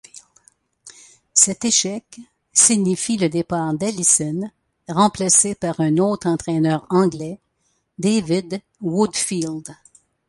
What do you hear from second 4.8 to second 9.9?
remplacé par un autre entraîneur anglais, David Woodfield.